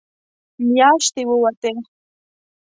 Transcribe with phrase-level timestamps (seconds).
[0.71, 1.71] مياشتې ووتې.